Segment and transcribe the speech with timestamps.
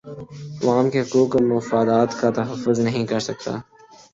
[0.63, 3.51] عوام کے حقوق اور مفادات کا تحفظ نہیں کر سکتا